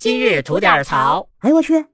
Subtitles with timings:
[0.00, 1.28] 今日吐点槽。
[1.40, 1.84] 哎呦我去！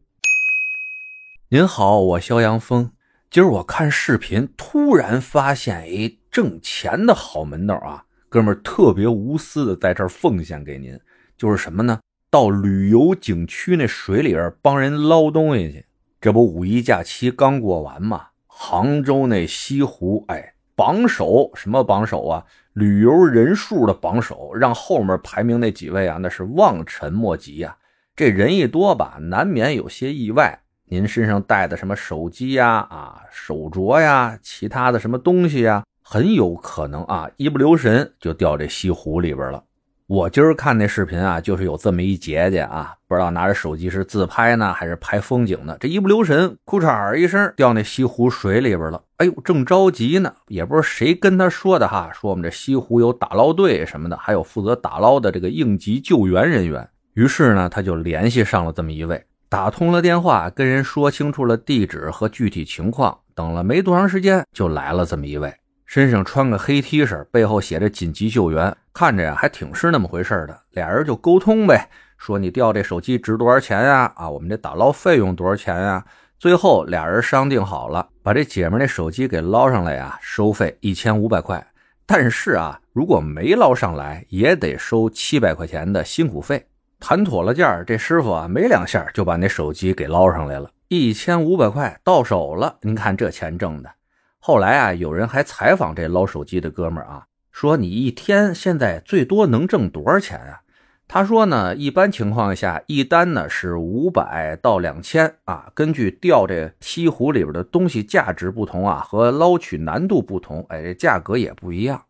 [1.48, 2.92] 您好，我肖阳峰。
[3.28, 8.04] 今儿我看视频，突然发现一挣钱的好门道啊！
[8.28, 10.96] 哥们儿特别无私的在这儿奉献给您，
[11.36, 11.98] 就是什么呢？
[12.30, 15.84] 到旅游景区那水里边帮人捞东西去。
[16.20, 18.28] 这不五一假期刚过完嘛？
[18.46, 22.44] 杭州那西湖，哎，榜首什么榜首啊？
[22.72, 27.76] 旅游人数的榜首，让后面排名那几位啊，那是望尘莫及呀。
[28.16, 30.60] 这人一多吧，难免有些意外。
[30.86, 39.62] 您身上带的什么手机呀、啊手镯呀、其他的什么东西呀，很有可能啊，一不留神就掉这西湖里边了。
[40.06, 45.76] 我今儿看那视频啊，就是有这么一姐姐啊，不知道拿着手机是自拍呢，还是拍风景呢？
[45.78, 49.02] 这一不留神，裤衩一声掉那西湖水里边了。
[49.18, 56.88] 哎呦，正着急呢，也不知道谁跟他说的哈，说我们这西湖有打捞队什么的，还有负责打捞的这个应急救援人员。
[57.16, 63.18] 于是呢，他就联系上了这么一位，打通了电话，跟人说清楚了地址和具体情况。
[63.34, 65.54] 等了没多长时间，就来了这么一位，
[65.86, 70.60] 身上穿个黑 T 恤，背后写着“紧急救援”，看着呀还挺是那么回事的。
[70.72, 74.12] 俩人就沟通呗，说你掉这手机值多少钱呀？
[74.14, 76.04] 啊，我们这打捞费用多少钱呀？
[76.38, 81.66] 最后俩人商定好了，把这姐们那手机给捞上来呀，收费一千五百块。
[82.04, 86.66] 但是啊，如果没捞上来，也得收七百块钱的辛苦费。
[86.98, 92.78] 谈妥了价这师傅啊，没两下就把那手机给捞上来了，一千五百块到手了。
[92.82, 93.90] 您看这钱挣的。
[94.38, 100.60] 后来啊，有人还采访这捞手机的哥们儿啊，说你一天现在最多能挣多少钱啊？
[101.08, 112.02] 他说呢，一般情况下一单呢是五百到两千啊，根据钓这西湖里边的东西价值不同啊，和捞取难度不同，哎，这价格也不一样。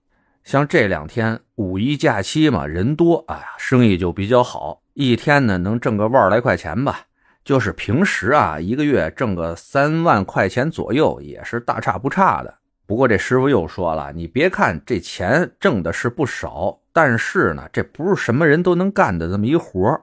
[0.46, 7.00] 像这两天五一假期嘛，人多，哎呀，生意就比较好，一天呢能挣个万来块钱吧。
[7.44, 12.58] 就是平时啊，一个月挣个三万块钱左右，也是大差不差的。
[12.86, 20.00] 不过这师傅又说了，你别看这钱挣的是不少，但是呢，这不是什么人都能干的这么一活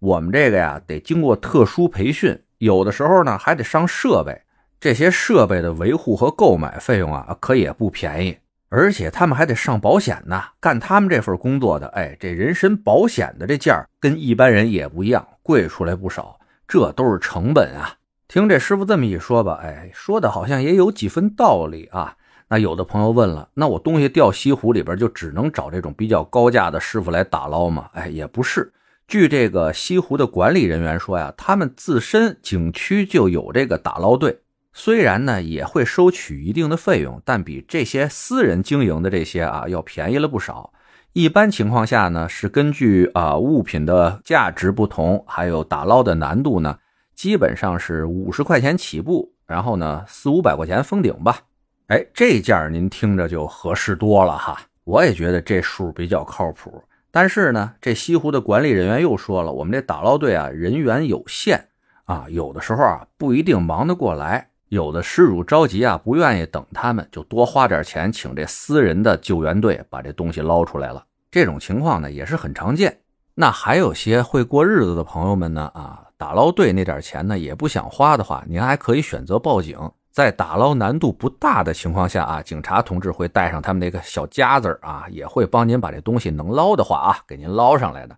[0.00, 4.42] 我们这个呀，得经过特殊培训，有的时候呢还得上设备，
[4.80, 8.36] 这些设备的维护和购买费用啊，可也不便宜。
[8.76, 17.94] 而且他们还得上保险呢，干他们这份工作的，哎，这人身保险的这价跟一般人也不一样，贵出来不少，这都是成本啊。
[18.26, 22.16] 听这师傅这么一说吧，哎，说的好像也有几分道理啊。
[22.48, 27.88] 那有的朋友问了，那我东西掉西湖里边，就只能找这种比较高价的师傅来打捞吗？
[27.92, 28.72] 哎，也不是。
[29.06, 34.40] 据这个西湖的管理人员说呀，他们自身景区就有这个打捞队。
[34.76, 40.72] 虽然呢也会收取一定的费用，但比这些私人经营的这些啊要便宜了不少。
[41.12, 46.76] 一般情况下呢是根据啊物品的价值不同，还有打捞的难度呢，
[47.14, 51.38] 基本上是五十块钱起步，然后呢四五百块钱封顶吧。
[51.86, 54.60] 哎，这价您听着就合适多了哈。
[54.82, 56.82] 我也觉得这数比较靠谱。
[57.12, 61.68] 但是呢，这西湖的管理人员又说了，我们这打捞队啊人员有限
[62.06, 64.48] 啊，有的时候啊不一定忙得过来。
[64.74, 71.04] 有的失主着急啊，不愿意等他们，就多花点钱请这私人的救援队把这东西捞出来了。
[71.30, 72.98] 这种情况呢也是很常见。
[73.36, 79.78] 那还有些会过日子的朋友们呢，啊，打捞队那点钱呢也不想花的话，您还可以选择报警。
[80.10, 88.16] 在打捞难度不大的情况下啊，警察同志会带上他们那个小夹子啊，也会帮您把这东西能捞的话啊，给您捞上来的。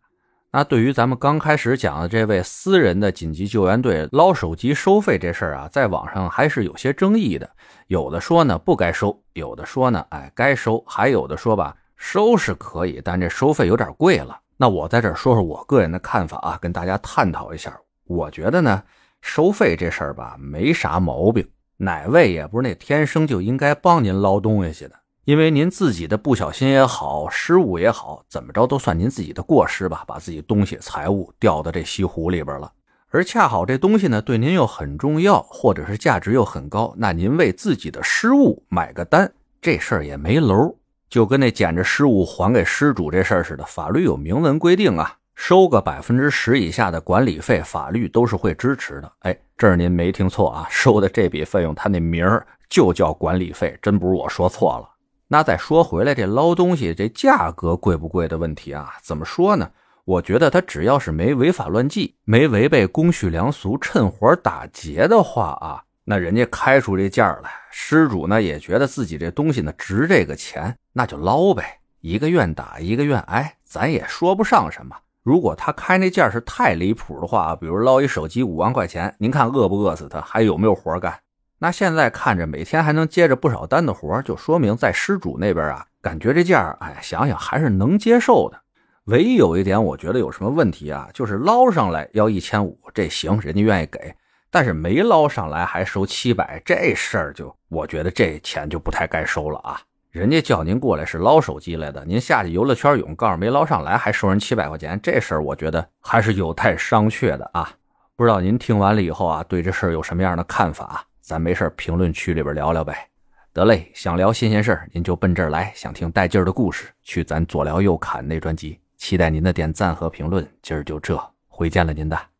[0.56, 7.46] 那对于咱们刚开始讲的这位私人的紧急救援队捞手机收费这事儿啊，在网上还是有些争议的。
[7.88, 14.40] 有的说呢不该收，有的说呢哎该收，还有的说吧收是可以，但这收费有点贵了。
[14.56, 17.78] 那我在这说说我个人的看法啊，跟大家探讨一下。
[18.06, 18.82] 我觉得呢，
[19.20, 21.46] 收费这事儿吧没啥毛病，
[21.76, 24.94] 哪位也不是那天生就应该帮您捞东西去的。
[25.26, 32.70] 因为您自己的不小心也好，失误也好，怎么着都算您自己的过失吧，把自己东西财物掉到这西湖里边了。
[33.10, 40.76] 而恰好这东西呢，对您又很重要，或者是价值又很高，那您为自己的失误买个单，这事儿也没楼。
[41.10, 49.10] 就跟那捡着失物还给失主这事儿似的，法律有明文规定啊，收个百分之十以下的管理费，法律都是会支持的。
[49.22, 54.88] 哎，这儿您没听错啊，收的这笔费用，它那名儿就叫管理费，真不是我说错了。
[55.28, 58.94] 那再说回来，这捞东西这价格贵不贵的问题啊？
[59.02, 59.70] 怎么说呢？
[60.04, 71.80] 我觉得他只要是没违法乱纪，没违背公序良俗，趁火打劫的话啊，那人家开出这价来，失主呢也觉得自己这东西呢值这个钱，那就捞呗。
[72.02, 74.94] 一个愿打一个愿挨，咱也说不上什么。
[75.24, 81.12] 如果他开那价是太离谱的话，比如捞一手机五万块钱，您看饿不饿死他，还有没有活干？
[81.58, 88.60] 那现在看着每天还能接着不少单的活，就说明在失主那边啊，感觉这价哎，想想还是能接受的。
[89.04, 91.08] 唯一有一点，我觉得有什么问题啊？
[91.14, 94.12] 就是捞上来要一千五，这行，人家愿意给；
[94.50, 99.80] 但是没捞上来还收七百，这事儿就我觉得这钱就不太该收了啊。
[100.10, 107.70] 人家叫您过来是捞手机来的，您下去游乐圈泳，告诉没捞上来还收人七百块钱，这事儿我觉得还是有待商榷的啊！
[108.16, 111.04] 不知道您听完了以后啊，对这事儿有什么样的看法？
[111.26, 113.08] 咱没事评论区里边聊聊呗。
[113.52, 118.78] 得嘞，想聊新鲜事儿，您就奔这儿来；想听带劲儿的故事，去咱左聊右侃那专辑。
[118.96, 120.48] 期待您的点赞和评论。
[120.62, 122.35] 今儿就这，回见了您的。